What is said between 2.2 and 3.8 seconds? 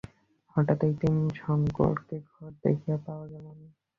ঘরে দেখিতে পাওয়া গেল না।